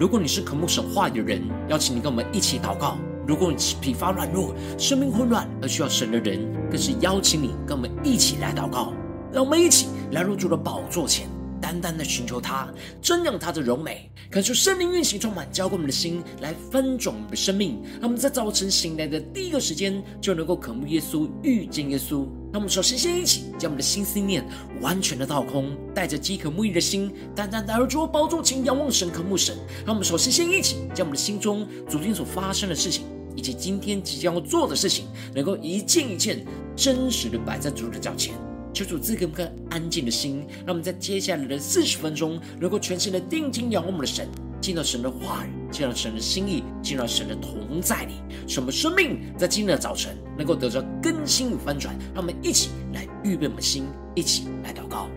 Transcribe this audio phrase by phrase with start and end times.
[0.00, 2.96] 如果你是渴慕神话语的人，邀请你跟我们一起祷告；
[3.26, 6.40] 如果你是疲乏软弱、生命混乱而需要神的人，
[6.70, 8.94] 更是邀请你跟我们一起来祷告。
[9.30, 11.28] 让我们一起来入主的宝座前。
[11.60, 12.68] 单单的寻求他，
[13.02, 17.80] 瞻仰他的荣美，感受圣灵运行充满，浇灌我们的心，来分种我们的生命。
[18.00, 22.26] 让我们在早晨醒来的第一个时间，就能够渴慕耶稣，遇见耶稣。
[22.52, 24.44] 让我们首先先一起将我们的心思念
[24.80, 29.56] 完全的倒空，带着饥渴沐浴的心，单单来到主宝座前仰望神，渴慕神。
[29.86, 33.04] 让我们首先先一起将我们的心中昨天所发生的事情，
[33.36, 38.34] 以及今天即将要做的事情，能够一件一件真实的摆在主的脚前。
[38.72, 44.28] 求主赐给我们个安静的心，让我们在接下来的四十分钟，能够全心的定睛仰望我们的神，
[44.60, 48.14] 见到神的话语，见到神的心意，见到神的同在里，
[48.46, 51.96] 使我们生命在今天的早晨能够得到更新与翻转。
[52.14, 55.08] 让我们一起来预备我们的心，一起来祷告。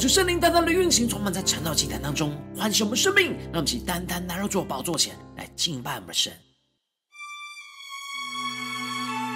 [0.00, 6.32] 可就圣灵单单的运行，充满在晨祷祭坛当中，唤醒我们生命，让我们起单单来到主宝座前来敬拜我们的神。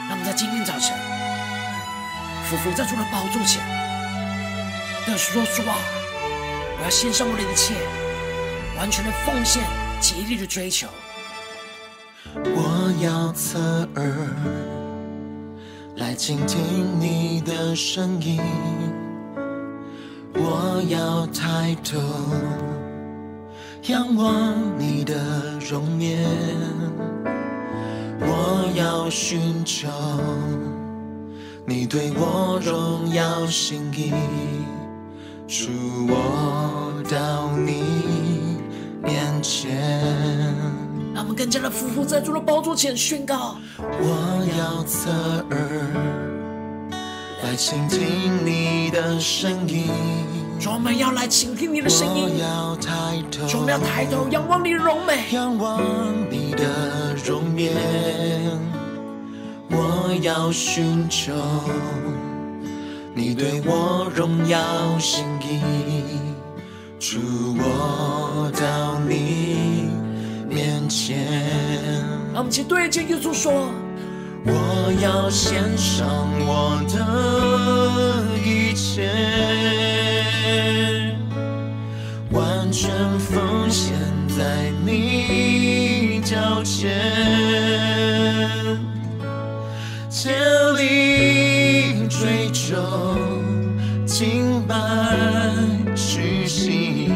[0.08, 0.96] 让我们在今天早晨
[2.48, 3.62] 俯伏在主的宝座前，
[5.04, 5.76] 对主说：“主啊，
[6.78, 7.74] 我要献上我的一切，
[8.78, 9.62] 完全的奉献，
[10.00, 10.88] 极力的追求。
[12.36, 14.34] 我要侧耳
[15.96, 18.40] 来倾听你的声音。”
[20.46, 21.98] 我要抬头
[23.84, 25.14] 仰望你的
[25.58, 26.22] 容颜，
[28.20, 29.88] 我要寻求
[31.66, 34.12] 你对我荣耀心意，
[35.48, 35.70] 主
[36.08, 38.60] 我到你
[39.02, 39.74] 面前。
[41.14, 45.10] 让我们更加的俯伏在主的宝座前宣告：我要侧
[45.50, 46.33] 耳。
[47.44, 48.00] 来倾听
[48.42, 49.84] 你的声音，
[50.66, 52.24] 我们要来倾听你的声音。
[52.24, 55.82] 我要抬头，我们要抬头仰望你的荣美，仰望
[56.30, 57.74] 你的容颜。
[59.70, 61.34] 我要寻求
[63.14, 64.58] 你对我荣耀
[64.98, 65.60] 心意，
[66.98, 67.20] 主
[67.58, 69.90] 我到你
[70.48, 71.26] 面前。
[72.32, 73.68] 让我们一起对着耶稣说。
[74.46, 76.06] 我要献上
[76.40, 79.08] 我的一切，
[82.30, 83.94] 完全奉献
[84.28, 86.92] 在你脚前，
[90.10, 90.34] 竭
[90.76, 92.76] 力追求
[94.06, 94.76] 敬拜
[95.96, 97.10] 屈膝，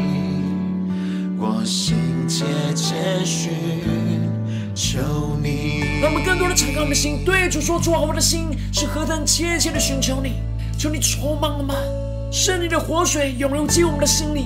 [1.37, 1.95] 我心
[2.27, 3.51] 切切寻
[4.73, 5.28] 求。
[6.39, 10.35] 多的敞开我们的心，对主说：“主啊，我的心是何等切切的寻求你，
[10.77, 11.75] 求你充满我们，
[12.31, 14.45] 圣灵的活水涌流进我们的心里，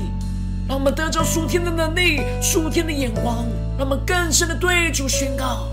[0.68, 3.46] 让我们得着属天的能力、属天的眼光，
[3.78, 5.68] 让我们更深的对主宣告：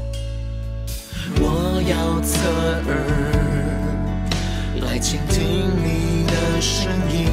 [1.41, 2.39] 我要侧
[2.87, 2.95] 耳
[4.87, 7.31] 来倾听你的声音，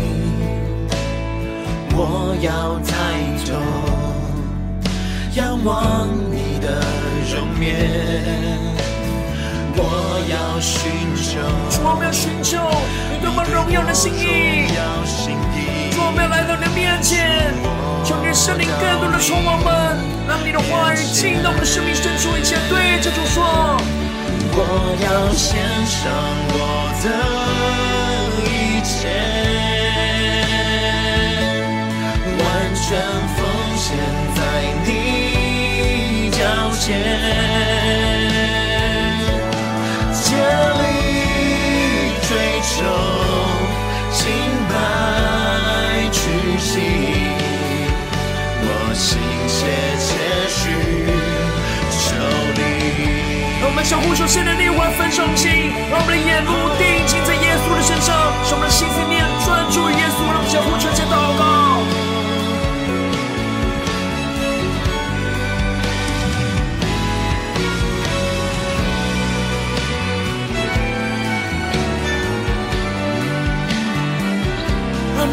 [1.91, 2.95] 我要抬
[3.45, 3.59] 头
[5.35, 7.06] 仰望你的。
[7.33, 7.75] 容颜，
[9.75, 9.81] 我
[10.31, 11.39] 要寻求，
[11.69, 12.57] 主，我们要寻求
[13.11, 14.67] 你多么荣耀的心意。
[15.91, 17.53] 主，我们要来到你的面前，
[18.03, 23.77] 求你圣灵更多的充满我们，让你的话语进到我们的生命深处，一切对着主说。
[24.59, 24.63] 我
[25.03, 26.09] 要献上
[26.53, 27.86] 我的
[36.79, 36.93] 竭
[40.77, 40.83] 力
[42.21, 42.29] 追
[42.61, 42.75] 求，
[44.11, 44.19] 敬
[44.69, 44.73] 拜
[46.11, 46.19] 屈
[46.59, 46.71] 膝，
[48.61, 49.57] 我心切
[49.99, 50.07] 切
[50.47, 50.55] 寻
[51.91, 51.97] 求
[52.55, 52.59] 你。
[53.59, 58.15] 让我们相互说，现在灵魂分重心，让我们的眼目定睛在耶稣的身上，
[58.45, 61.76] 使我们的心思念专注于耶稣，让我们相互传接祷告。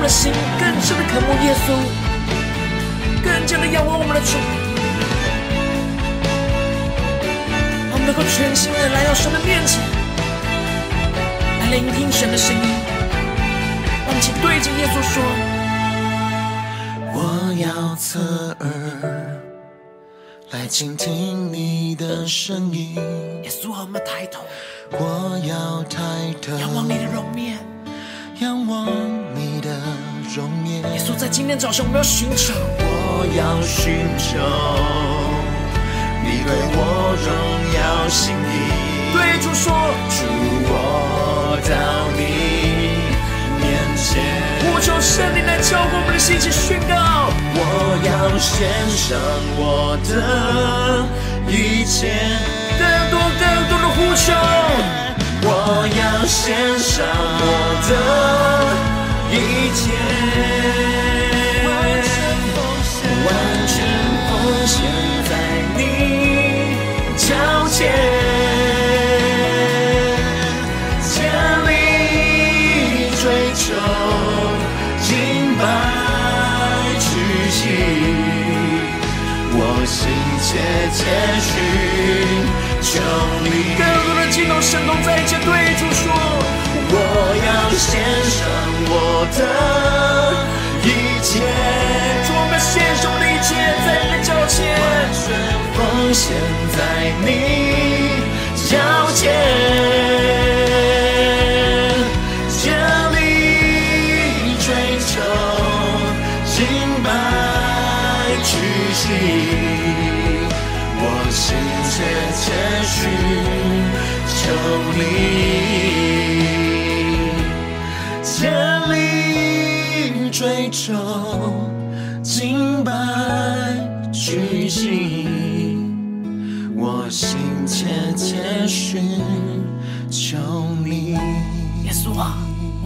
[0.04, 0.30] 的心
[0.60, 1.72] 更深的渴慕耶稣，
[3.24, 4.36] 更加的仰望我们的主，
[7.90, 9.80] 我们能够全心的来到神的面前，
[11.58, 12.62] 来聆听神的声音。
[14.06, 15.22] 我们请对着耶稣说
[17.16, 19.40] ：“我要侧耳
[20.50, 22.94] 来倾听你的声音。”
[23.42, 24.42] 耶稣，我们抬头，
[24.90, 25.98] 我要抬
[26.42, 27.56] 头仰望你的容面，
[28.44, 28.86] 仰望
[29.34, 29.70] 你的
[30.36, 30.82] 容颜。
[30.92, 34.36] 耶稣，在今天早上，我们要寻找，我要寻求
[36.22, 36.78] 你对我
[37.24, 37.28] 荣
[37.72, 38.52] 耀心意。
[39.14, 39.72] 对主说，
[40.12, 40.28] 主，
[40.68, 41.72] 我到
[42.18, 42.20] 你
[43.62, 43.64] 面
[43.96, 44.12] 前，
[44.60, 47.32] 呼求圣灵来浇灌我们的心，去宣告。
[47.56, 47.58] 我
[48.04, 49.16] 要献上
[49.56, 50.12] 我的
[51.48, 52.12] 一切，
[52.76, 54.36] 更多更多的呼求，
[55.46, 55.48] 我
[55.86, 57.42] 要献上我
[57.88, 57.90] 的
[59.30, 59.36] 一
[59.74, 59.82] 切。
[63.26, 63.28] 完
[63.66, 63.72] 全
[64.26, 64.32] 奉
[64.66, 64.74] 献
[65.28, 65.30] 在
[65.76, 65.80] 你
[67.16, 67.24] 脚
[67.68, 67.76] 前，
[71.02, 71.12] 千
[71.66, 71.68] 里
[73.20, 73.22] 追
[73.54, 73.62] 求
[75.02, 75.10] 敬
[75.58, 75.62] 拜
[76.98, 77.02] 屈
[77.50, 77.60] 膝，
[79.52, 79.96] 我心
[80.40, 80.46] 切
[80.92, 80.98] 切
[81.40, 81.44] 寻
[82.82, 82.90] 求
[83.44, 83.46] 你。
[84.34, 85.48] 更多的敬拜神同在前，对
[85.78, 86.10] 主说，
[86.90, 86.94] 我
[87.46, 88.02] 要献
[88.34, 88.42] 上
[88.90, 88.92] 我
[89.30, 89.40] 的
[90.82, 90.86] 一
[91.22, 91.30] 切。
[92.26, 93.54] 我们献上的一切，
[93.86, 94.82] 在你的脚前，完
[95.14, 95.22] 全
[95.74, 95.78] 奉
[96.12, 96.22] 献
[96.74, 96.76] 在
[97.24, 97.28] 你
[98.68, 98.72] 脚
[99.14, 99.22] 前，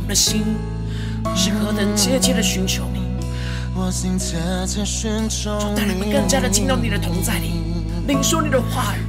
[0.08, 0.43] 的心
[1.37, 3.00] 是何等切切的寻求你。
[3.76, 7.52] 我心切切寻求你，带领我们更加的进到你的同在里，
[8.08, 9.00] 领受你的话语，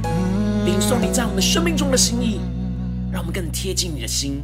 [0.64, 2.40] 领受你在我们生命中的心意，
[3.10, 4.42] 让我们更贴近你的心。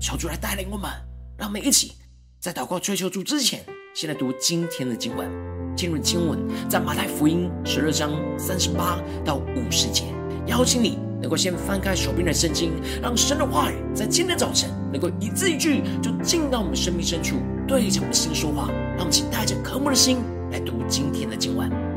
[0.00, 0.90] 求主来带领我们，
[1.36, 1.92] 让我们一起
[2.40, 3.60] 在祷告追求主之前。
[3.94, 5.28] 先来读今天的经文，
[5.76, 10.04] 今日经文在马太福音十二章三十八到五十节。
[10.46, 17.36] 邀请你能够先翻开手边的圣经，让神的话语在今天早晨能够一字一句就进到我们生命深处，
[17.66, 18.68] 对着我们的心说话。
[18.96, 20.18] 让我们请带着渴慕的心
[20.50, 21.91] 来读今天的经文。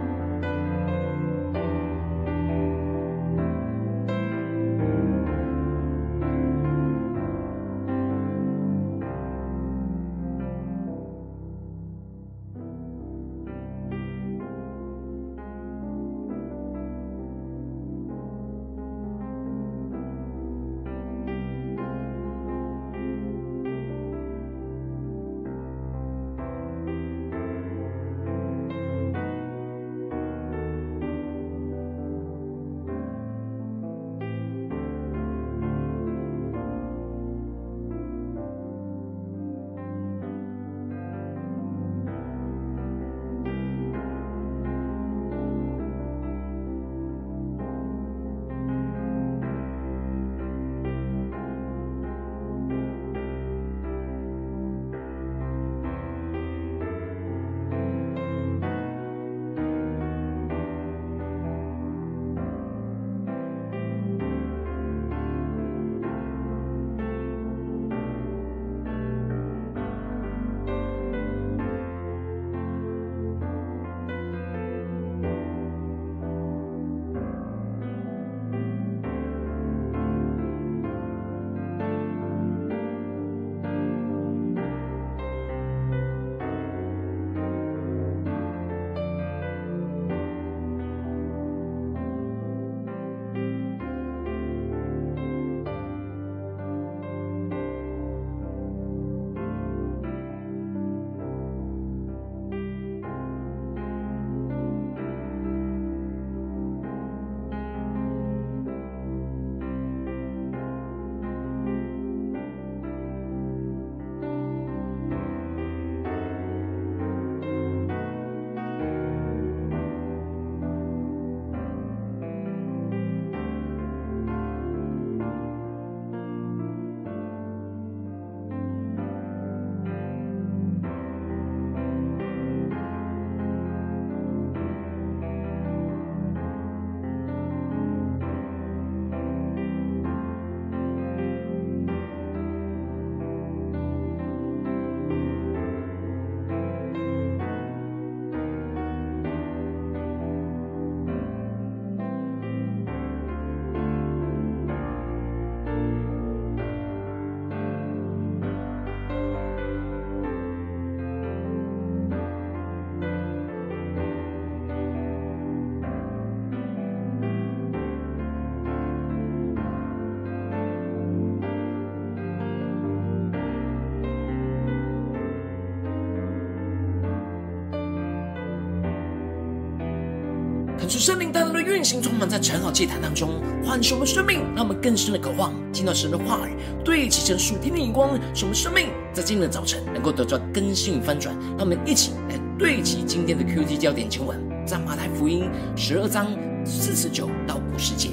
[181.06, 191.38] 圣灵单单的运行，充满在晨祷祭坛当中，唤醒我们生命，让我们更深的渴望听到神的话语，对齐成属天的眼光，使我们生命在今天的早晨能够得到更新与翻转。
[191.50, 194.36] 让我们一起来对齐今天的 QT 焦点经文，
[194.66, 196.26] 在马太福音十二章
[196.66, 198.10] 四十九到五十节，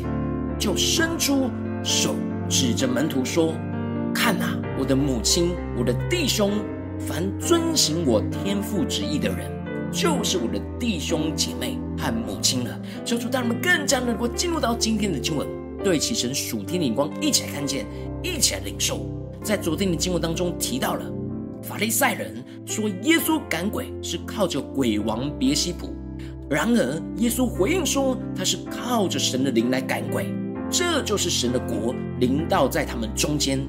[0.59, 1.49] 就伸出
[1.83, 2.15] 手
[2.47, 3.55] 指着门徒说
[4.15, 6.51] ：“看啊，我的母亲，我的弟兄，
[6.99, 9.51] 凡遵行我天父旨意的人。”
[9.91, 12.81] 就是我的弟兄姐妹和母亲了。
[13.05, 15.47] 求主带我们更加能够进入到今天的经文，
[15.85, 17.87] 对齐神属天的眼光，一起来看见，
[18.23, 19.07] 一起来领受。
[19.41, 21.05] 在昨天的经文当中提到了
[21.63, 25.95] 法利赛人说耶稣赶鬼是靠着鬼王别西卜，
[26.51, 30.27] 然而耶稣回应说他是靠着神的灵来赶鬼，
[30.69, 33.61] 这就是神的国临到在他们中间。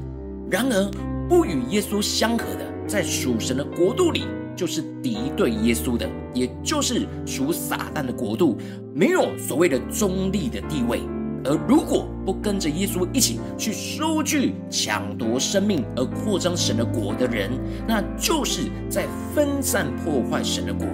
[0.49, 0.91] 然而
[1.27, 4.25] 不与耶稣相合的，在属神的国度里。
[4.55, 8.57] 就是敌对耶稣的，也就是属撒旦的国度，
[8.93, 11.01] 没有所谓的中立的地位。
[11.45, 17.51] 而如果不跟着耶稣一起去收据、抢夺生命而扩张神的国的人，
[17.85, 19.05] 那就是在
[19.35, 20.87] 分散破坏神的国。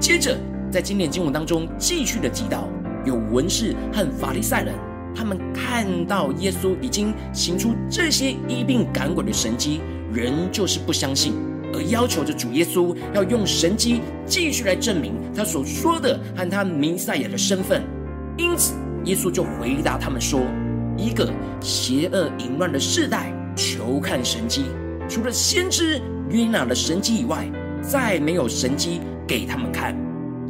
[0.00, 0.36] 接着，
[0.68, 2.68] 在今典经文当中继续的提到，
[3.06, 4.74] 有文士和法利赛人，
[5.14, 9.80] 他们看到耶稣已经行出这些医病赶鬼的神迹，
[10.12, 11.34] 仍旧不相信。
[11.74, 17.82] 而要求着主耶稣要用神迹继续来证明他所说的和他弥赛亚的身份，
[18.36, 20.40] 因此耶稣就回答他们说
[20.96, 24.64] ：“一个邪恶淫乱的世代，求看神迹，
[25.08, 27.50] 除了先知约拿的神迹以外，
[27.82, 29.96] 再没有神迹给他们看。”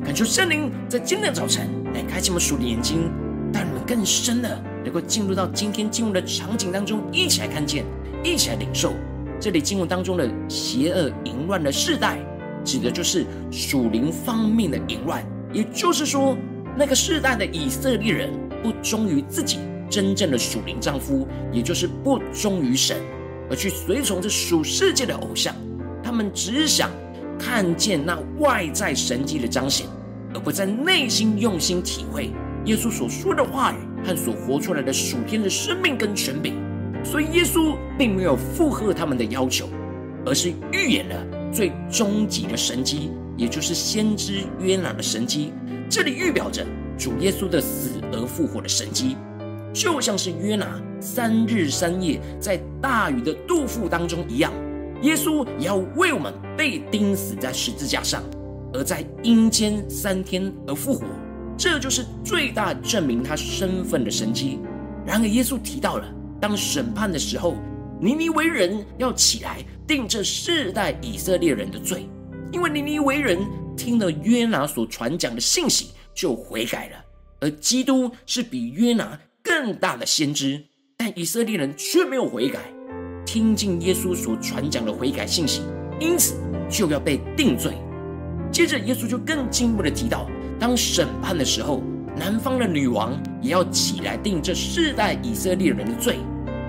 [0.05, 3.11] 恳求圣灵在今天的早晨来开启我们属灵眼睛，
[3.53, 7.85] 带我们更深的能够进入到今天进入的场景当中，一起来看见，
[8.25, 8.93] 一起来领受。
[9.41, 12.19] 这里经文当中的邪恶淫乱的世代，
[12.65, 15.25] 指的就是属灵方面的淫乱。
[15.53, 16.37] 也就是说，
[16.77, 18.31] 那个世代的以色列人
[18.63, 22.97] 不忠于自己真正的属灵丈夫，也就是不忠于神，
[23.49, 25.55] 而去随从这属世界的偶像。
[26.03, 26.91] 他们只想
[27.39, 29.87] 看见那外在神迹的彰显，
[30.35, 32.31] 而不在内心用心体会
[32.65, 36.68] 耶稣所说的话语和所活出来的属天的生命跟权柄。
[37.11, 39.67] 所以耶稣并没有附和他们的要求，
[40.27, 45.55] 而是预言了最终极的神迹，也就是先知约拿的神迹。
[45.89, 46.67] 这里预表着
[46.99, 49.17] 主耶稣的死而复活的神迹，
[49.73, 54.53] 就像是约拿三日三夜在大鱼的肚腹当中一样，
[55.01, 58.23] 耶稣也要为我们被钉死在十字架上，
[58.75, 61.07] 而在阴间三天而复活。
[61.57, 64.59] 这就是最大证明他身份的神迹。
[65.07, 66.05] 然而耶稣提到了。
[66.41, 67.57] 当审判的时候，
[68.01, 72.09] 尼尼微人要起来定这世代以色列人的罪，
[72.53, 73.39] 因为尼尼微人
[73.77, 76.97] 听了约拿所传讲的信息就悔改了，
[77.41, 80.63] 而基督是比约拿更大的先知，
[80.97, 82.61] 但以色列人却没有悔改，
[83.27, 85.63] 听进耶稣所传讲的悔改信息，
[85.99, 86.35] 因此
[86.71, 87.73] 就要被定罪。
[88.53, 90.29] 接着耶稣就更进一步的提到，
[90.59, 91.83] 当审判的时候。
[92.19, 96.19] 南方的女王也要起来定这世代以色列人的罪。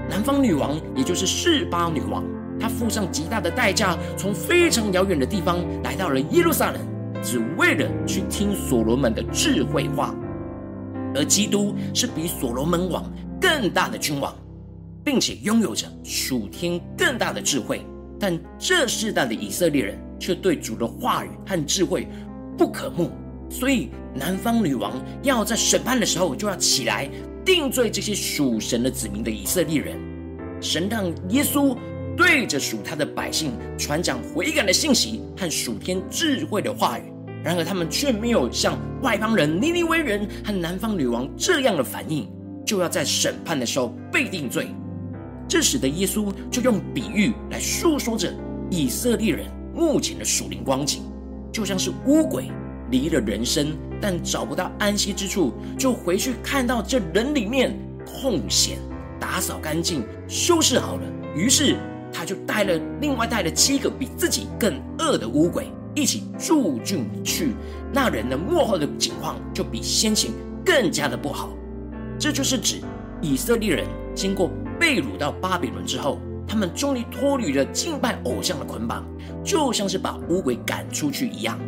[0.07, 2.23] 南方女王也就是示巴女王，
[2.59, 6.79] 她付上极大的代价，从非常遥远的地方来到了耶路撒冷，
[7.23, 10.13] 只为了去听所罗门的智慧话。
[11.15, 13.03] 而基督是比所罗门王
[13.41, 14.31] 更大的君王，
[15.03, 17.83] 并且拥有着属天更大的智慧，
[18.19, 22.07] 但这世代的以色列人却对主的话语和智慧
[22.55, 23.09] 不可慕。
[23.49, 27.09] 所以，南方女王要在审判的时候就要起来
[27.43, 29.97] 定罪这些属神的子民的以色列人。
[30.61, 31.75] 神让耶稣
[32.15, 37.03] 对着属他的百姓传讲悔改的信息和属天智慧的话语，
[37.43, 42.29] 然而他们却没有像外邦人尼尼微人和南方女王这样的反应，
[42.65, 44.67] 就要在审判的时候被定罪。
[45.47, 48.31] 这使得耶稣就用比喻来诉说着
[48.69, 51.01] 以色列人目前的属灵光景，
[51.51, 52.51] 就像是乌鬼。
[52.91, 58.77] 离了人身，但找不到安息之处，就回去看到这人里面空闲，
[59.19, 61.01] 打扫干净，收拾好了。
[61.35, 61.75] 于是
[62.11, 67.53] 他就带了另外带了七个比自己更恶的乌鬼一起住进去。
[67.93, 70.31] 那人的幕后的景况就比先前
[70.65, 71.49] 更加的不好。
[72.17, 72.81] 这就是指
[73.21, 79.05] 以色列人经过被掳到巴比伦之后，他们终于脱离了敬拜偶像的捆绑，
[79.43, 81.59] 就像是把乌鬼赶出去一样。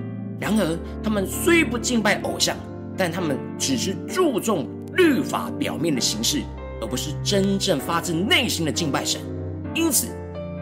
[0.42, 2.58] 然而，他们虽不敬拜偶像，
[2.98, 4.68] 但他们只是注重
[4.98, 6.42] 律法表面的形式，
[6.82, 9.22] 而不是真正发自内心的敬拜神。
[9.76, 10.08] 因此，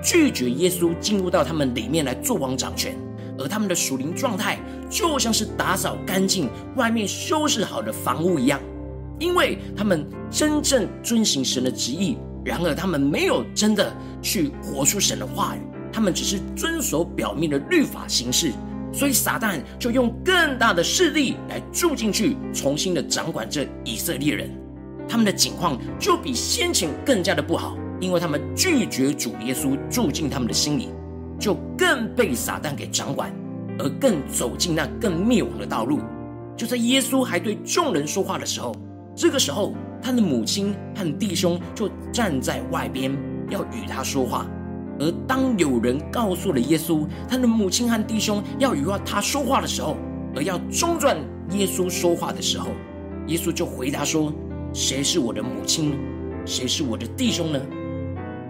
[0.04, 2.94] 拒绝耶稣进入到他们里面来做王掌权，
[3.38, 4.60] 而他们的属灵状态
[4.90, 8.60] 就像是打扫干净、外面修饰好的房屋一样，
[9.18, 15.60] 因为他们真正遵行神的旨意，然而他们没有真的去活出神的话语，
[15.92, 18.52] 他们只是遵守表面的律法形式，
[18.92, 24.50] 所以撒旦就用更大的势力来住进去，重新的掌管着以色列人，
[25.08, 30.90] 他们的境况就比先前更加的不好，因为他们拒绝主耶稣住进他们的心里。
[31.40, 33.34] 就更被撒旦给掌管，
[33.78, 36.02] 而更走进那更灭亡的道路。
[36.58, 38.76] 就在耶稣还对众人说话的时候，
[39.16, 43.18] 这个时候他的母亲和弟兄就站在外边
[43.50, 44.46] 要与他说话。
[45.00, 49.96] 而当有人告诉了耶稣他的母亲和弟兄要与他说话的时候，
[50.36, 51.18] 而要中断
[51.52, 52.68] 耶稣说话的时候，
[53.28, 54.34] 耶稣就回答说
[54.74, 55.98] ：“谁是我的母亲？
[56.46, 57.60] 谁是我的弟兄呢？”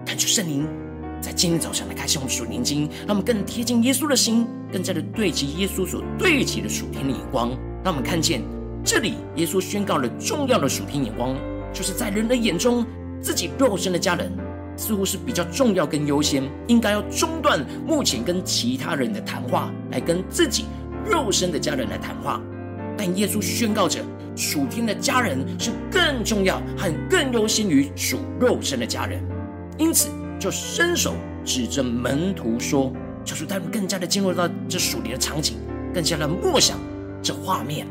[0.05, 0.67] 感谢圣灵。
[1.21, 7.49] 在今天早上来开启我们属灵经，让我们更贴近耶稣的心，更加的对齐耶稣所对齐的属天的眼光。
[7.83, 8.41] 让我们看见
[8.85, 11.35] 这里，耶稣宣告了重要的属天眼光，
[11.73, 12.85] 就是在人的眼中，
[13.21, 14.31] 自己肉身的家人
[14.79, 20.63] 似乎是比较重要跟优先，应该要中断目前跟其他人的谈话，来跟自己
[21.05, 22.39] 肉身的家人来谈话。
[22.97, 23.99] 但耶稣宣告着，
[24.37, 29.21] 属天的家人是更重要和更优先于属肉身的家人，
[29.77, 30.07] 因此。
[30.39, 32.93] 就伸手指着门徒说
[33.25, 35.57] ：“求主带我们更加的进入到这属灵的场景，
[35.93, 36.79] 更加的默想
[37.21, 37.85] 这画面。”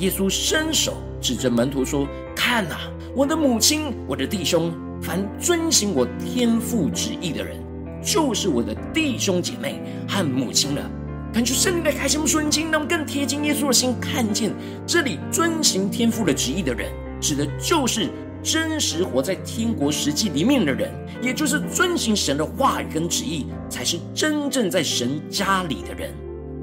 [0.00, 2.80] 耶稣伸手指着门徒说：“看哪，
[3.16, 4.70] 我的母亲，我的弟兄，
[5.00, 7.56] 凡遵行我天父旨意的人，
[8.02, 10.90] 就是我的弟兄姐妹和母亲了。”
[11.32, 14.52] 感觉圣灵的开启我们属灵经，让我们更贴近耶稣的心，看见
[14.86, 18.10] 这里遵行天父的旨意的人，指的就是。
[18.40, 26.14] 真实活在天国实际里面的人，也就是遵行神的话语跟旨意，才是真正在神家里的人，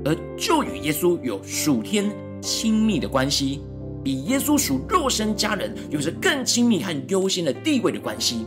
[0.06, 2.10] 而就与耶稣有属天
[2.42, 3.62] 亲密的关系，
[4.06, 8.46] 比耶稣属肉身家人有着更亲密和优先的地位的关系。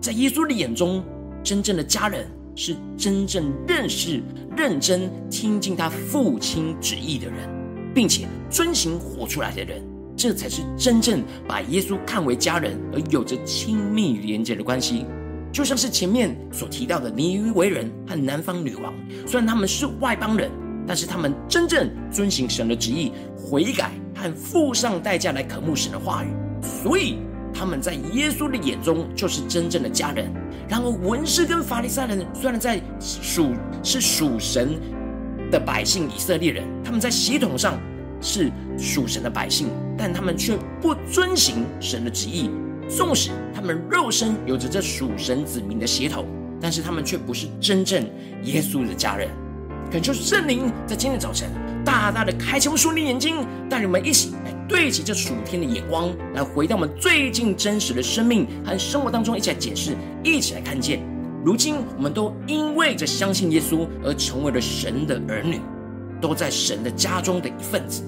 [0.00, 1.04] 在耶稣的眼中，
[1.42, 4.22] 真正的家人是真正认识、
[4.56, 7.36] 认真听进他父亲旨意的人，
[7.94, 9.82] 并且遵行活出来的人。
[10.16, 15.04] 这才是真正把耶稣看为家人而有着亲密连结的关系，
[15.52, 18.94] 就像是前面所提到的尼于为人和南方女王，
[19.26, 20.50] 虽然他们是外邦人，
[20.86, 26.28] 但是他们真正遵行神的旨意，悔改和付上代价来渴慕神的话语，
[26.62, 27.18] 所以
[27.52, 30.32] 他们在耶稣的眼中就是真正的家人。
[30.68, 34.78] 然而文士跟法利赛人虽然在属是属神
[35.50, 37.78] 的百姓以色列人，他们在系统上
[38.20, 39.68] 是属神的百姓。
[39.96, 42.50] 但他们却不遵行神的旨意，
[42.88, 46.26] 纵使他们肉身有着这属神子民的血统，
[46.60, 48.04] 但是他们却不是真正
[48.42, 49.30] 耶稣的家人。
[49.94, 51.48] 恳求圣灵在今天早晨
[51.84, 59.92] 大大的开启我们属灵眼睛，带领我们一起来对齐这属天的眼光，来回到我们最近真实的生命和生活当中，一起来解释，
[60.24, 61.00] 一起来看见。
[61.44, 65.60] 如今我们都因为着相信耶稣而成为了神的儿女，
[66.20, 68.02] 都在神的家中的一份子。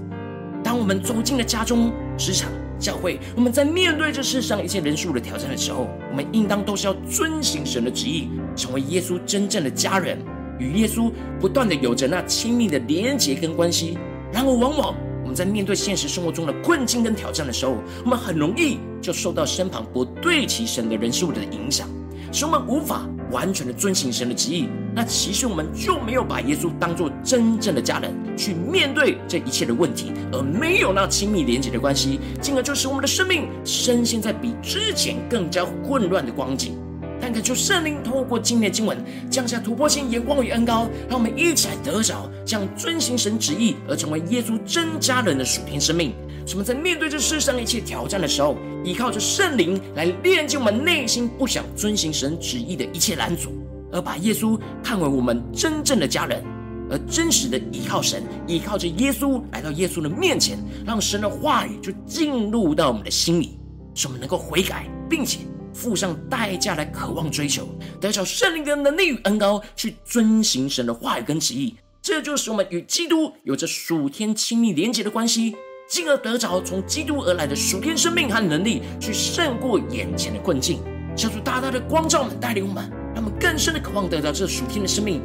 [0.65, 10.19] 当我们走进了家中、职场、教会，我们在面对这世上一切人数的挑战的时候，我们应当都是要遵行神的旨意，成为耶稣真正的家人，
[10.59, 13.99] 与耶稣不断的有着那亲密的连结跟关系。
[14.33, 21.89] 然而，往往我们在面对现实生活中的困境跟挑战的时候，我们很容易就受到身旁不对齐神的人事物的影响，
[22.33, 24.69] 使我们无法完全的遵行神的旨意。
[24.95, 36.79] 那其实我们就没有把耶稣当作真正的家人去面对这一切的问题，而没有那亲密连结的关系，进而就使我们的生命深陷在比之前更加混乱的光景。
[37.21, 38.97] 但恳求圣灵透过今天的经文
[39.31, 46.15] 降下突破性眼光与恩膏，让我们一起来得着这样遵行神旨意而成为耶稣真家人的属天生命。
[46.47, 53.51] 使我们在面对这世上一切挑战的时候，依靠着圣灵来炼净我们内心不想遵行神旨意的一切拦阻。
[53.93, 56.45] 而把耶稣看为我们真正的家人，
[56.91, 63.59] 而真实的依靠神，依靠着耶稣来到耶稣的面前，让神的话语就进入到我们的心里，
[63.95, 65.39] 使我们能够悔改，并且
[65.77, 67.69] 付上代价来渴望追求，
[68.01, 71.77] 得着圣灵的能力与恩膏，去遵行神的话语跟旨意。
[72.01, 75.55] 这就是我们与基督有着属天亲密连结的关系，
[75.87, 80.81] 进而得着从基督而来的属天生命和能力，去胜过眼前的困境。
[81.15, 82.91] 求主大大的光照我们，带领我们。
[83.15, 85.23] 让我们更深的渴望得到这属天的生命，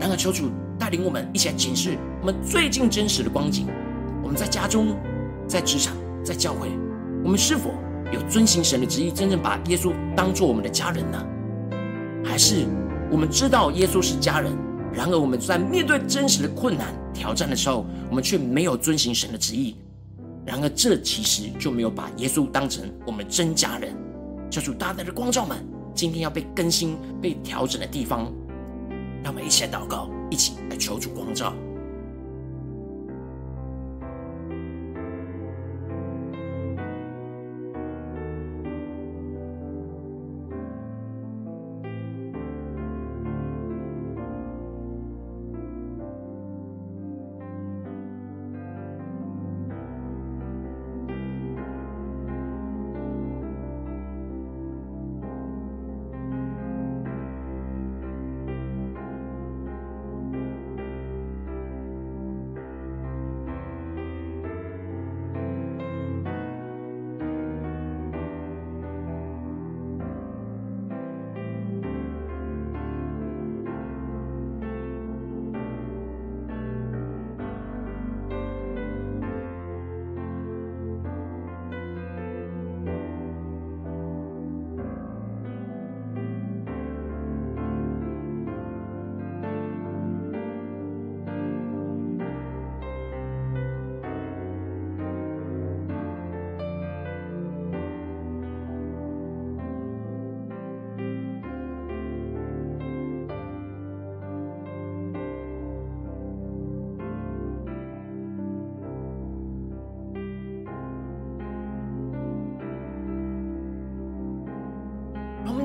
[0.00, 3.66] 然后求主带领我们一起来检视我们最近真实的光景。
[4.22, 4.96] 我们在家中、
[5.46, 6.68] 在职场、在教会，
[7.22, 7.74] 我们是否
[8.14, 11.26] 有遵行神的旨意，真正把耶稣当做我们的家人呢？
[12.24, 12.66] 还是
[13.10, 14.56] 我们知道耶稣是家人，
[14.92, 19.76] 然而我们在面对真实的困难挑战的时候，我们却没有遵行神的旨意。
[20.46, 23.94] 然而这其实就没有把耶稣当成我们真家人。
[24.50, 25.58] 求主大大的光照们，
[25.94, 28.32] 今天要被更新、被调整的地方，
[29.22, 31.52] 让我们一起来祷告，一起来求主光照。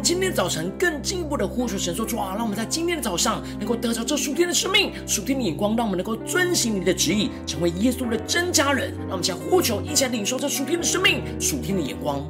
[0.10, 8.92] 今天早晨更进一步的呼求神说：主啊，让我们在今天的早上能够得着这属天的生命、属天的眼光，让我们能够遵行你的旨意，成为耶稣的真家人。
[9.02, 12.28] 让我们将呼求，一起来领受这属天的生命、属天的眼光。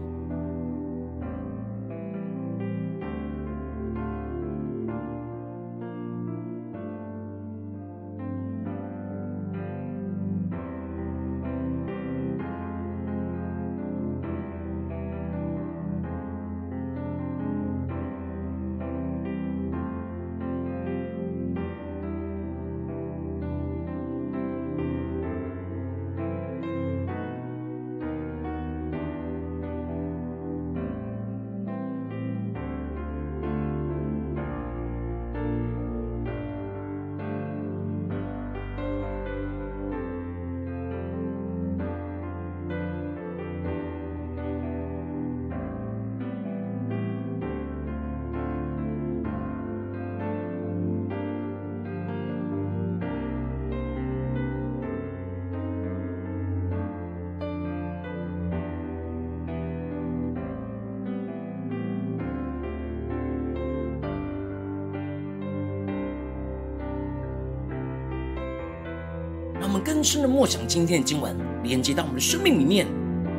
[69.99, 72.87] 更深的默想今天的经文，连接到我们的生命里面，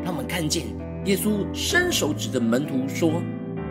[0.04, 0.66] 让我们看见
[1.06, 3.22] 耶稣伸手指着门徒说：“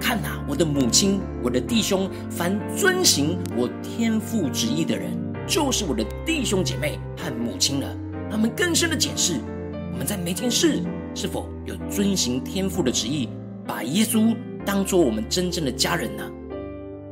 [0.02, 5.12] 看哪，我的母亲，我的弟兄，凡遵行我天父旨意的人，
[5.46, 7.96] 就是我的弟兄姐妹和母亲了。”
[8.28, 9.36] 让我们更深的检视，
[9.92, 10.82] 我们在每件事
[11.14, 13.30] 是否有遵行天父的旨意，
[13.68, 16.24] 把耶稣当作我们真正的家人呢？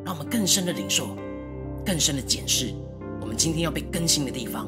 [0.03, 1.15] 让我们更深的领受，
[1.85, 2.73] 更深的检视，
[3.21, 4.67] 我们今天要被更新的地方。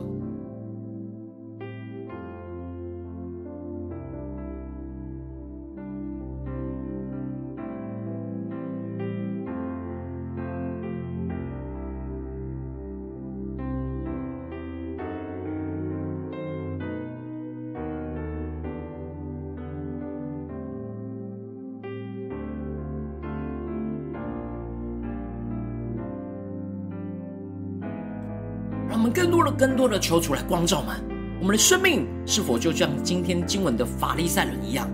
[28.89, 30.99] 让我们更多的、更多的求主来光照们，
[31.39, 34.89] 我们的生命是否就像今天经文的法利赛人一样？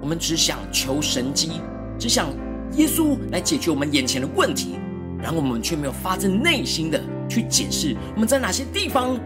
[0.00, 1.60] 我们只想求神迹，
[1.98, 2.28] 只想
[2.72, 4.78] 耶稣来解决我们眼前的问题，
[5.22, 9.20] 然后我们却没有发自内心的去检视我们在哪些地方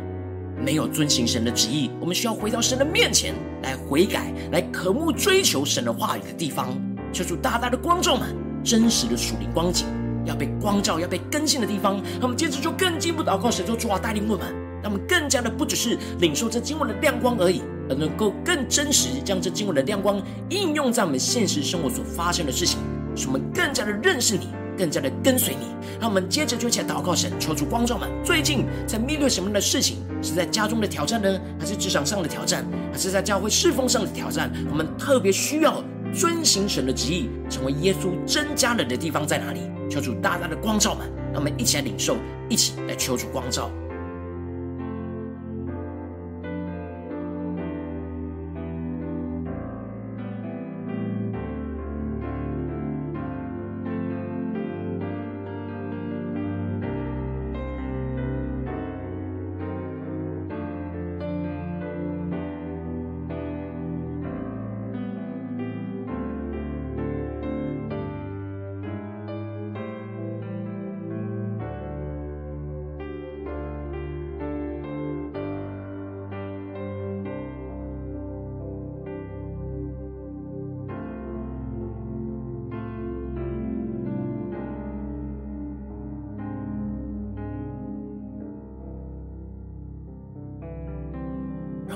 [0.58, 1.88] 没有遵行神的旨意。
[2.00, 6.76] 我们需要回到神的面前来悔改，来渴慕追求神的话语的地方，
[7.12, 8.34] 求主大大的光照们
[8.64, 9.86] 真实的属灵光景。
[10.24, 14.46] 要被光照、要被更新的地方，那我们接着就更进一步祷告，神就主啊带领我们，
[14.82, 22.78] 让我们更加的不只是领受这经文的亮光而已，而能够更真实将这经文的亮光应用在我们现实生活所发生的事情，
[23.14, 25.66] 使我们更加的认识你，更加的跟随你。
[26.00, 29.98] 让我们接着就一起来祷告，神求主光照们，最近在面对什么样的事情？
[30.20, 34.50] 是在家中的挑战呢，还是职场上的挑战，还是在教会侍奉上的挑战？
[34.70, 35.82] 我们特别需要
[36.14, 39.60] 遵行神的旨意，成为耶稣真家人的地方在哪里？
[39.90, 42.16] 求主大大的光照们，让我们一起来领受，
[42.48, 43.70] 一起来求主光照。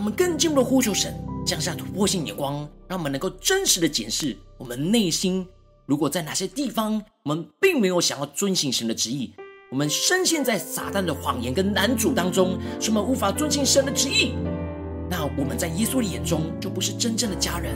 [0.07, 1.12] 我们更进一步的呼求神
[1.45, 2.55] 降下突破性眼光，
[2.87, 5.45] 让我们能够真实的检视我们内心，
[5.85, 9.35] 如果在哪些地方我们并没有想要遵行神的旨意，
[9.69, 14.35] 我们深陷在撒旦的谎言跟男主当中，使我们无法遵行神的旨意，
[15.11, 17.75] 那我们在耶稣的眼中就不是真正的家人。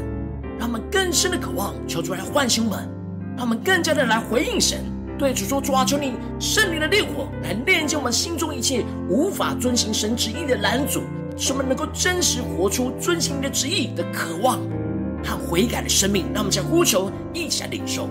[0.57, 2.89] 让我们更深的渴望求主来唤醒我们，
[3.37, 4.85] 让我们更加的来回应神，
[5.19, 11.03] 对主说：主啊，求你圣灵的烈火来炼净我们心中一切无法遵行神旨意的拦阻。
[11.43, 14.61] 使我们能够真实活出遵行你的旨意的渴望
[15.25, 18.11] 和悔改的生命，让我们将呼求一起来领受。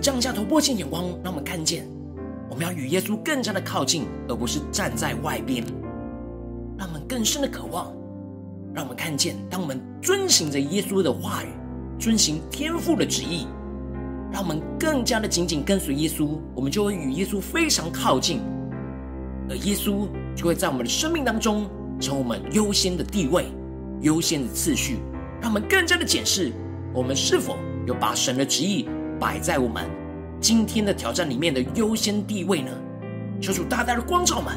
[0.00, 1.86] 降下突破性眼光，让我们看见，
[2.50, 5.64] 我们要与耶稣更加的靠近，而不是站在外边。
[6.78, 7.92] 让我们更深的渴望，
[8.72, 11.48] 让我们看见，当我们遵行着耶稣的话语，
[11.98, 13.46] 遵行天父的旨意，
[14.30, 18.40] 让我们更加的紧紧跟随耶稣，我们就会与耶稣非常靠近，
[19.48, 20.06] 而耶稣
[20.36, 23.46] 就会在我们的生命当中成我们优先的地位、
[24.02, 24.98] 优先的次序，
[25.40, 26.52] 让我们更加的检视，
[26.94, 27.56] 我们是否
[27.86, 28.88] 有把神的旨意。
[29.18, 29.84] 摆在我们
[30.40, 32.70] 今天的挑战里面的优先地位呢？
[33.40, 34.54] 求主大大的光照们，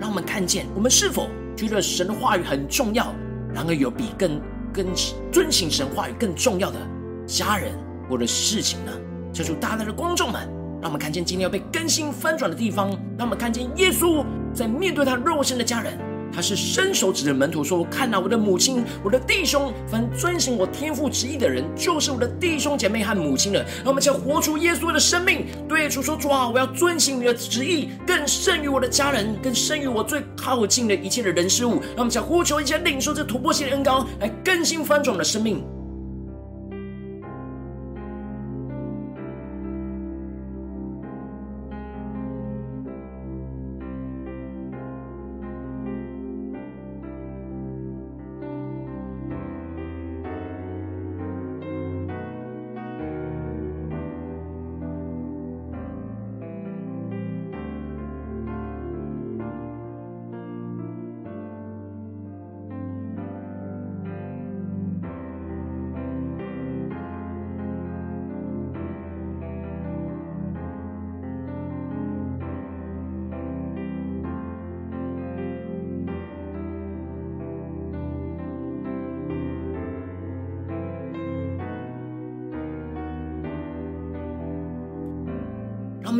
[0.00, 3.14] 让我们看见我们是否觉得神的话语很重要，
[3.54, 4.40] 然而有比更
[4.72, 4.86] 更
[5.32, 6.78] 遵行神话语更重要的
[7.26, 7.72] 家人
[8.08, 8.92] 或者事情呢？
[9.32, 10.48] 求主大大的光照我们，
[10.80, 15.98] 让我们看见今天要被更新翻转的地方，让我们看见耶稣在面对他肉身的家人。
[16.32, 35.64] 他是伸手指着门徒说：“看哪，我的母亲，我的弟兄，凡遵行我天父旨意的人，就是我的弟兄姐妹和母亲了。”让我们将活出耶稣的生命，对主说：“主啊，我要遵行你的旨意，更胜于我的家人，更胜于我最靠近的一切的人事物。”让我们将呼求一些领受这突破性的恩膏，来更新翻转我们的生命。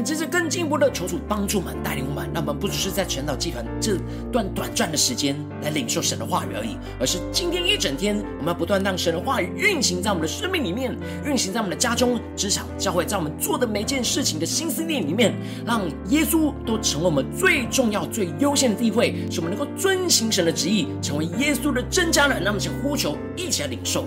[0.09, 3.99] 接着更进一步的求主帮助们带领我们，让我们不只是在全岛祭坛这
[4.33, 15.35] 段短暂的时间来领受神的话语而已，而是今天一整天，我们要不断让神的话语运行在我们的生命里面，运行在我们的家中、职场、教会，在我们做的每件事情的心思念里面，
[15.67, 22.43] 让耶稣都成为我们最重要、最优先的地位，使我们能够遵行神的旨意，成为耶稣的真家人。
[22.43, 24.07] 让我们请呼求，一起来领受。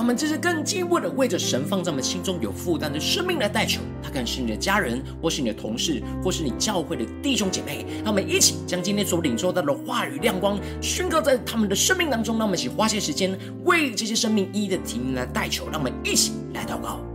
[0.00, 3.82] 他们这是更进一步的为着神放在我们心中有负担的生命来代求。
[4.02, 7.84] 他可能是你的家人，或是你的同事，或是你教会的弟兄姐妹。
[8.02, 12.38] 让我们一起将今天所领受到的话语亮光宣告在他们的生命当中。
[12.38, 15.68] 让我们一起花些时间为这些生命一一的提名来代求。
[15.70, 17.09] 让我们一起来祷告。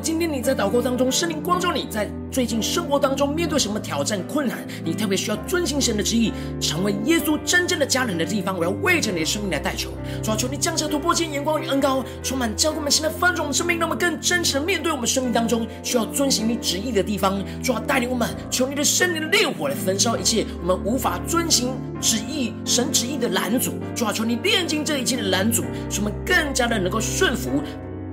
[0.00, 9.90] 今天你在祷告当中，圣灵光照你在最近生活当中面对什么挑战困难，你特别需要遵行神的旨意，成为耶稣真正的家人的地方，我要为着你的生命来代求。
[10.22, 17.38] 主啊，求你降下突破性眼光与恩膏，充满教会我们现在翻转我们生命，让我们更真实的面对我们生命当中需要遵行你旨意的地方。
[17.62, 23.74] 主啊，带领我们，求你的圣灵的烈火来焚烧一切我们无法遵行旨意、神旨意的拦阻。
[23.94, 27.62] 主啊，求你炼尽这一切的拦阻，使我们更加的能够顺服。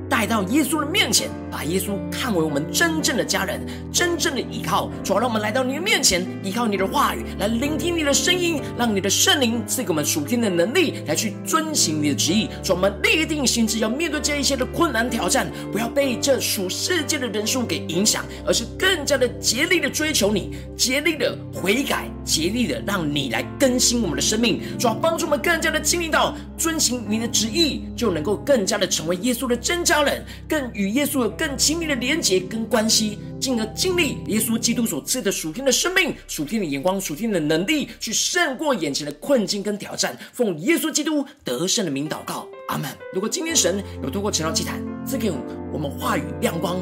[0.09, 4.89] 带到耶稣的面前，把耶稣看为我们真正的家人，真正的依靠。
[5.03, 12.49] 主啊，让我们来到你的面前，依靠你的话语，来聆听你的声音，让你的圣灵赐给我们属天的能力，来去遵行你的旨意。
[12.63, 24.61] 主，我们立定心志，要面对这一切的困难挑战，不要被这属世界的人数给影响，而是更加的竭力的追求你，竭力的悔改，竭力的让你来更新我们的生命。
[24.79, 30.11] 主啊，帮助我们更加的经历到遵行你的旨意，就能够更加的成为耶稣的真家。
[30.47, 40.17] 更与耶稣有更亲密的连结跟关系，进而经历耶稣基督所赐的属天的生命、属天的眼光、属天的能力，去胜过眼前的困境跟挑战。
[40.33, 42.89] 奉耶稣基督得胜的名祷告，阿门。
[43.13, 45.31] 如果今天神有透过晨祷祭坛赐给
[45.71, 46.77] 我们话语亮光，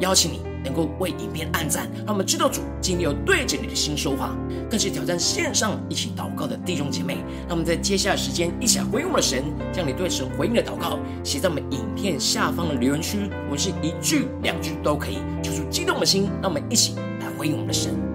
[0.00, 0.49] 邀请你。
[0.64, 4.36] 能够为影片按赞，让我们知道主今天要对着你的心说话，
[4.70, 7.18] 更是挑战线上一起祷告的弟兄姐妹。
[7.48, 18.09] 让我们在接下来时间一起来回应我们的神，将你对神回应的祷告写在我们影片下方的留言区，我们是一句两句都可以，求主激动的心，让我们一起来回应我们的神。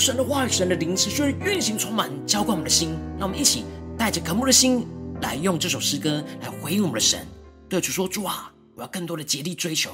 [0.00, 2.98] 神的话语，神的灵持续运行，充满浇灌我们的心。
[3.18, 3.66] 让我们一起
[3.98, 4.88] 带着渴慕的心，
[5.20, 7.26] 来用这首诗歌来回应我们的神。
[7.68, 9.90] 对主说：“主啊，我要更多的竭力追求，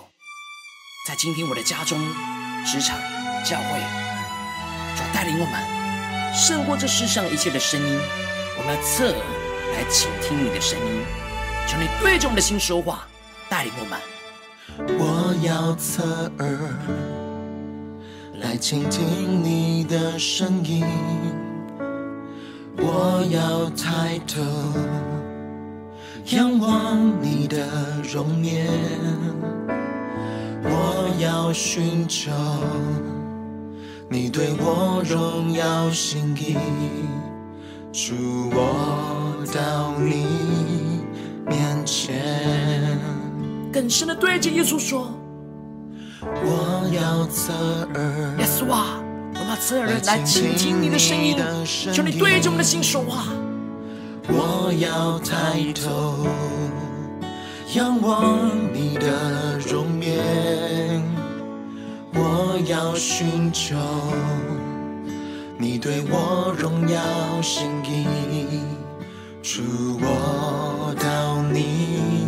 [1.09, 1.99] 在今天我的家中、
[2.65, 2.97] 职场、
[3.45, 3.81] 教会，
[4.97, 7.99] 主带领我们胜过这世上一切的声音。
[8.57, 9.25] 我们要侧耳
[9.75, 11.03] 来倾听你的声音，
[11.67, 13.07] 求你对着我们的心说话，
[13.51, 13.99] 带领我们。
[14.99, 17.17] 我要侧耳。”
[18.41, 20.85] 来倾听你的声音，
[22.77, 24.43] 我要抬头
[26.37, 27.67] 仰望你的
[28.13, 28.67] 容颜，
[30.63, 32.31] 我要寻求
[34.09, 36.57] 你对我荣耀心意，
[37.91, 38.15] 主
[38.53, 40.27] 我到你
[41.47, 42.99] 面前，
[43.73, 45.11] 更深的对着耶稣说。
[46.45, 47.53] 我要侧
[47.95, 49.01] 耳，耶稣啊，
[49.35, 51.37] 我要侧耳来倾听你的声音，
[51.93, 53.25] 求你对着我们的心说话。
[54.29, 56.27] 我要抬头
[57.75, 61.01] 仰望你的容颜，
[62.13, 63.77] 我要寻求
[65.59, 68.61] 你对我荣耀心意，
[69.43, 69.63] 主
[70.01, 72.27] 我到你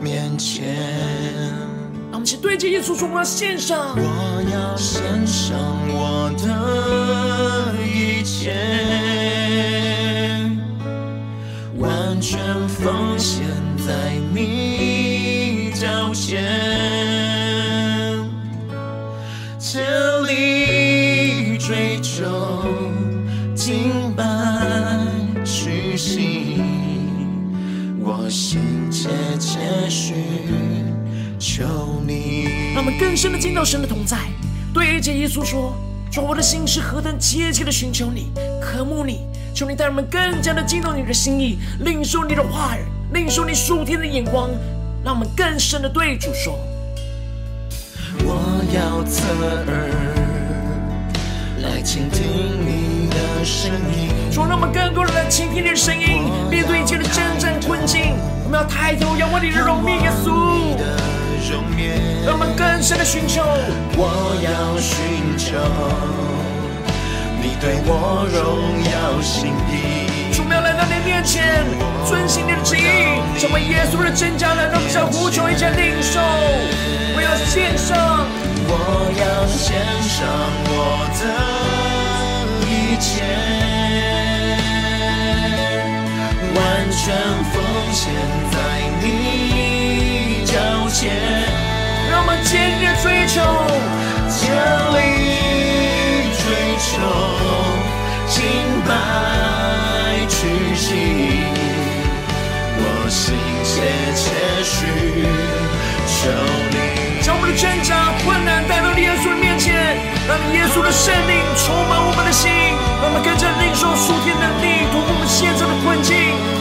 [0.00, 1.71] 面前。
[2.22, 5.58] 们去对着耶稣说：“我要献上，我要献上
[5.88, 8.54] 我的一切，
[11.78, 13.44] 完全奉献
[13.84, 14.91] 在你。
[33.02, 34.16] 更深的见到神的同在，
[34.72, 35.74] 对着耶稣说
[36.08, 38.30] ：“说我的心是何等切切的寻求你，
[38.60, 44.48] 渴慕你，求你带我们更加的进入你的心意，领受你的话语，领受你属天的眼光，
[45.04, 46.56] 让我们更深的对主说：
[48.22, 49.90] 我要侧耳
[51.60, 52.22] 来倾听
[52.64, 54.10] 你的声音。
[54.30, 61.21] 说，让我们更多人来倾听你的声音，面对一切的真正困境，我们要抬头仰望你的荣面，耶稣。
[62.24, 63.42] 让我们更深的寻求，
[63.98, 65.58] 我要寻求
[67.42, 70.06] 你对我荣耀心意。
[70.32, 71.66] 主，我们要来到你面前，
[72.06, 74.70] 遵行你的旨意，成为耶稣的真家人。
[74.70, 76.20] 让我们向呼求，一切领受。
[77.14, 77.98] 我要献上，
[78.68, 80.22] 我要献上
[80.70, 81.22] 我的
[82.70, 83.26] 一切，
[86.54, 86.56] 完
[86.94, 87.02] 全
[87.50, 87.60] 奉
[87.92, 88.14] 献
[88.52, 88.56] 在
[89.02, 89.41] 你脚
[90.92, 91.10] 前。
[92.10, 93.40] 让我们坚定的追求，
[94.28, 94.52] 竭
[94.92, 95.00] 力
[96.36, 96.44] 追
[96.76, 97.00] 求，
[98.28, 98.44] 敬
[98.84, 98.90] 拜
[100.28, 100.36] 屈
[100.76, 100.92] 膝，
[102.76, 103.32] 我心
[103.64, 103.72] 切
[104.12, 104.22] 切
[104.62, 104.76] 寻
[106.06, 106.28] 求
[106.70, 107.22] 你。
[107.22, 109.96] 将我们的挣扎、困难带到耶稣的面前，
[110.28, 112.50] 让耶稣的圣灵充满我们的心，
[113.00, 116.12] 让我们跟着领受属天能力，突破我们现在的困境，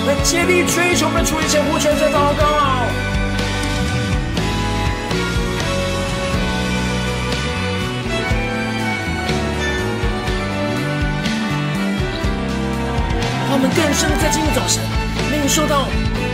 [0.08, 3.21] 来竭力追求我们的主，一起呼求在祷告。
[13.62, 14.82] 我们更深的在今天早晨，
[15.30, 15.86] 领受到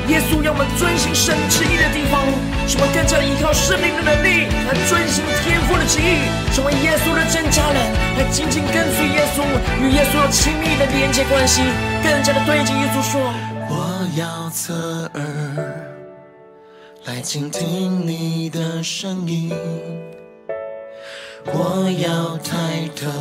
[0.08, 2.24] 耶稣要我们遵行神旨意的地方，
[2.66, 6.24] 使我们更加依靠圣灵的能力来遵行天父的旨意，
[6.56, 7.84] 成为耶稣的真家人，
[8.16, 9.44] 来紧紧跟随耶稣，
[9.84, 11.64] 与耶稣有亲密的连接关系，
[12.02, 13.20] 更加的对着耶稣说：
[13.68, 15.84] 我要侧耳
[17.04, 19.52] 来倾听你的声音，
[21.44, 23.12] 我要抬头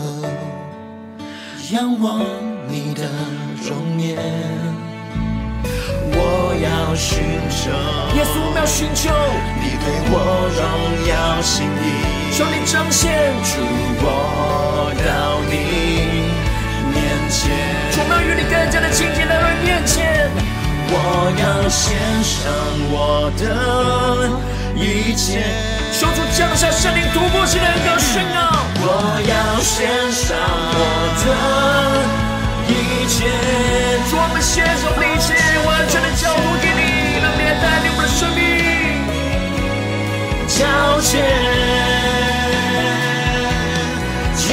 [1.73, 2.23] 仰望
[2.69, 3.03] 你的
[3.69, 4.17] 容颜，
[6.13, 7.19] 我要寻
[7.51, 7.69] 求
[8.15, 9.11] 耶稣，我们要寻求。
[9.61, 10.15] 你对我
[10.55, 10.63] 荣
[11.11, 13.11] 耀心意，求你彰显
[13.43, 13.59] 主
[13.99, 16.31] 我到你
[16.95, 16.97] 面
[17.29, 17.51] 前，
[17.91, 20.31] 主我要与你更加的亲近来到你面前，
[20.89, 20.95] 我
[21.35, 22.39] 要献上
[22.93, 23.43] 我的
[24.77, 25.43] 一切，
[25.99, 28.85] 求主降下圣灵突破性的恩膏宣告，我
[29.27, 30.79] 要献上我
[32.23, 32.26] 的。
[33.09, 33.25] 切，
[34.11, 35.35] 主我们献上一切，
[35.67, 36.81] 完全的交付给你，
[37.23, 38.41] 让你来带领我们的生命。
[40.49, 40.59] 交
[41.01, 41.13] 接，
[44.35, 44.45] 竭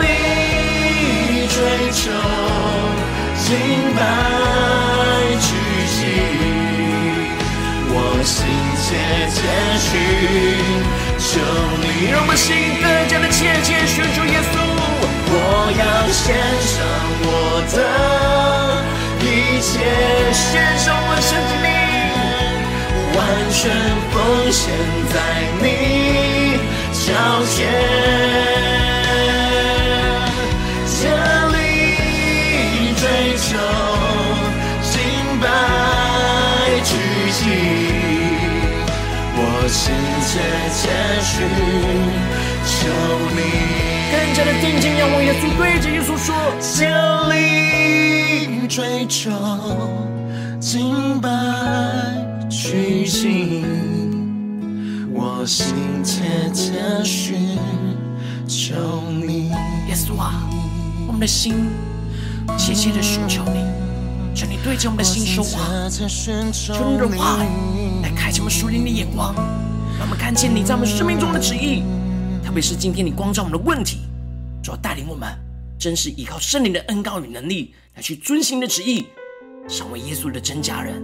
[0.00, 0.04] 力
[1.48, 1.54] 追
[1.92, 2.10] 求，
[3.36, 3.48] 敬
[3.94, 3.98] 拜
[5.40, 5.46] 屈
[5.86, 5.98] 膝，
[7.92, 7.94] 我
[8.24, 8.36] 心
[8.82, 8.86] 切
[9.34, 9.38] 切
[9.78, 9.88] 寻
[11.18, 11.28] 求
[11.80, 12.48] 你，让我们心
[12.80, 14.69] 更加的切切寻求耶稣。
[15.32, 15.36] 我
[15.78, 16.34] 要献
[16.66, 16.76] 上
[17.22, 17.28] 我
[17.70, 17.78] 的
[19.20, 19.24] 一
[19.60, 19.70] 切，
[20.32, 20.42] 献
[20.78, 21.30] 上我生
[21.62, 21.68] 命，
[23.14, 23.18] 完
[23.52, 23.58] 全
[24.10, 24.14] 奉
[24.50, 24.60] 献
[25.12, 25.14] 在
[25.62, 25.64] 你
[26.92, 27.06] 脚
[27.46, 27.56] 前，
[30.86, 30.98] 竭
[31.52, 31.56] 力
[32.96, 33.02] 追
[33.38, 33.48] 求，
[34.82, 34.92] 敬
[35.40, 35.44] 拜
[36.82, 36.90] 屈
[37.30, 37.40] 膝，
[39.36, 39.78] 我心
[40.26, 40.30] 切
[40.74, 40.82] 切
[41.22, 41.30] 寻
[42.66, 42.68] 求
[43.36, 43.99] 你。
[44.10, 46.90] 更加的定睛仰望耶稣，对着耶稣说：竭
[47.30, 49.30] 力追求，
[50.58, 51.28] 敬拜
[52.50, 53.64] 屈膝，
[55.12, 56.72] 我心切切
[57.04, 57.56] 寻
[58.48, 58.74] 求
[59.08, 59.50] 你。
[59.88, 60.42] 耶稣啊，
[61.06, 61.54] 我们的心
[62.58, 63.64] 切切的寻求你，
[64.34, 65.60] 求你对着我们的心说话，
[66.52, 67.38] 求你的话
[68.02, 69.34] 来开启我们属灵的眼光，
[69.98, 71.84] 让我们看见你在我们生命中的旨意。
[72.44, 74.00] 特别是今天你光照我们的问题，
[74.62, 75.28] 主要带领我们，
[75.78, 79.06] 真是依靠圣灵的恩膏与能力来去遵行你的旨意，
[79.68, 81.02] 成为耶稣的真家人。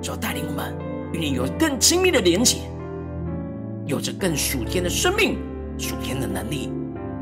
[0.00, 0.74] 主要带领我们
[1.12, 2.58] 与你有更亲密的连结，
[3.86, 5.38] 有着更属天的生命、
[5.78, 6.70] 属天的能力，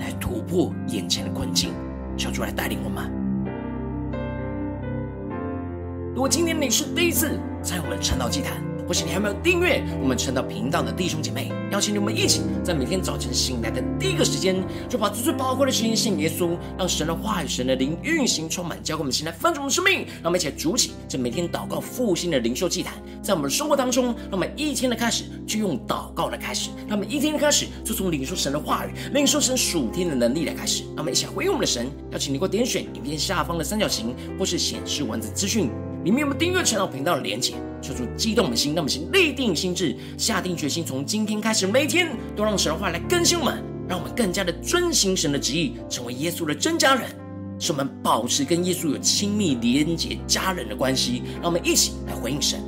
[0.00, 1.72] 来突破眼前的困境。
[2.16, 3.10] 求主来带领我们。
[6.14, 19.98] 如果今天你是第一次在我们晨祷祭坛，或是你还没有订阅我们晨祷频道的弟兄姐妹，邀请你们一起在每天早晨醒来的第一个时间，就把最最宝贵的时间献给耶稣，让神的话语、神的灵运行充满，交给我们现在丰盛的生命。
[20.00, 30.82] 让我们一起来筑起这每天祷告复兴的灵修祭坛，在我们的生活当中，让我们一天的开始就用祷告来开始，让我们一天的开始就从领受神的话语、领受神属天的能力来开始。
[30.96, 35.70] 让我们一起来回应我们的神，邀请你给我点选影片下方的三角形，或是显示文字资讯。
[36.04, 37.54] 里面有没有订阅陈老频道的连接？
[37.82, 47.10] 求主激动的心，让我们先立定心智，下定决心，从今天开始，每天都让神的话来更新我们，让我们更加的遵行神的旨意，成为耶稣的真家人，
[47.58, 51.22] 使我们保持跟耶稣有亲密连结家人的关系。
[51.36, 52.60] 让我们一起来回应神。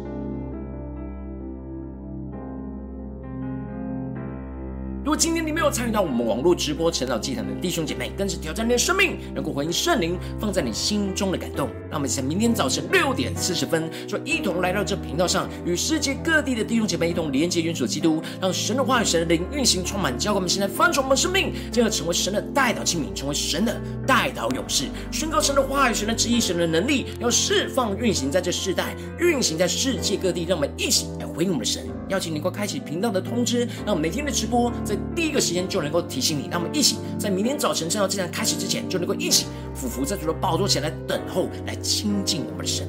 [5.62, 11.68] 有参与到我们网络直播晨祷祭坛的弟兄姐妹，更是挑战你的生命，能够回应圣灵放在你心中的感动。
[11.88, 30.44] 让我们在明天早晨六点四十分，就一同来到这频道上，与世界各地的弟兄姐妹一同连接、元首基督，让神的话语、神的灵运行充满，教给我们现在翻转我们的生命，进而成为神的代祷器皿，成为神的代祷勇士，宣告神的话语、神的旨意、神的能力，要释放运行在这世代，运行在世界各地。
[30.48, 31.86] 让我们一起回应我们的神。
[32.08, 36.48] 邀请你能够开启频道的通知，让我们每天的直播在第一个时间就能够提醒你。
[36.50, 42.86] 让我们一起在明天早晨晨祷祭坛开始之前，就能够一起俯伏在主的宝座前来等候，来亲近我们的神。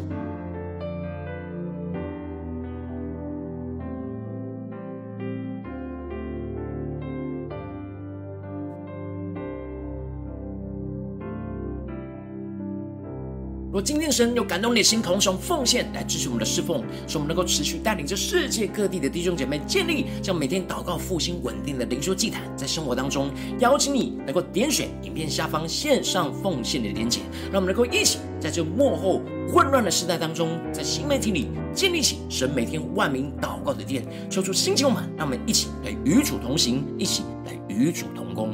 [13.74, 27.22] 若今天神有感动你的心，同时奉献来支持我们的侍奉，使我们能够持续带领着世界各地的弟兄姐妹建立这样每天祷告复兴稳定的灵修祭坛，在生活当中邀请你能够点选影片下方线上奉献的连结，
[27.52, 38.54] 让我们能够一起在这幕后混乱的时代当中，在新媒体里建立起神每天万名祷告的殿，求出兴起我们，让我们一起来与主同行，一起来与主同工。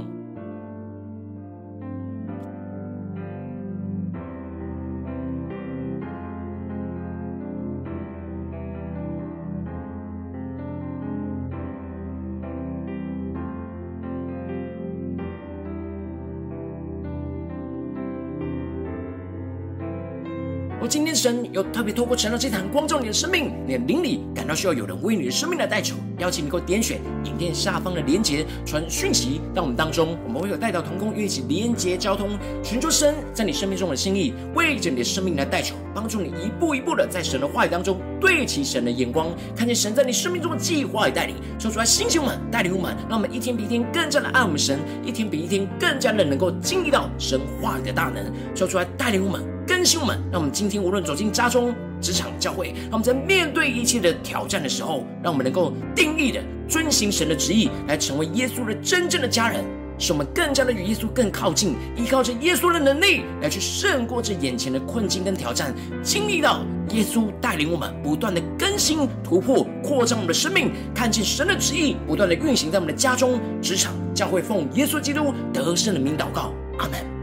[20.89, 32.31] 今天神有特别透过晨祷祭坛光照你的生命，你的灵里感到需要有人为你的生命来代求，邀请你给我点选影片下方的连结，传讯息到我们当中，我们会有代祷同工，一起连结交通，
[32.63, 48.25] 寻求神在你生命中的心意，为着你的生命来代求，帮助你一步一步的在神的话语当中对齐神的眼光，看见神在你生命中的计划与带领，说出来兴起我们，带领我们，让我们一天比一天更加的爱我们神，一天比一天更加的能够经历到神话语的大能，
[48.55, 49.58] 说出来带领我们。
[49.69, 59.63] 更新我们，让我们今天无论走进家中、职场、教会，让我们在面对一切的挑战的时候，让我们能够定义的遵行神的旨意，来成为耶稣的真正的家人，
[59.99, 77.18] 使我们更加的与耶稣更靠近，依靠着耶稣的能力来去胜过这眼前的困境跟挑战，经历到耶稣带领我们不断的更新、突破、扩张我们的生命，看见神的旨意不断的运行在我们的家中、职场、教会，奉耶稣基督得胜的名祷告，阿门。